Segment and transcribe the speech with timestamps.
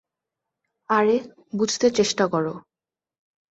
[0.89, 1.15] আরে,
[1.53, 2.45] বুঝতে চেষ্টা কর!